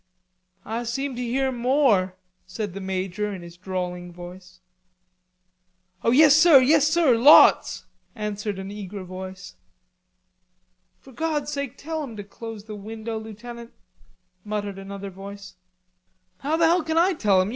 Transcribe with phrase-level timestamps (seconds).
[0.65, 2.15] "I seem to hear more,"
[2.47, 4.59] said the major, in his drawling voice.
[6.03, 7.85] "O yes sir, yes sir, lots,"
[8.15, 9.57] answered an eager voice.
[10.97, 13.73] "For God's sake tell him to close the window, Lieutenant,"
[14.43, 15.53] muttered another voice.
[16.39, 17.49] "How the hell can I tell him?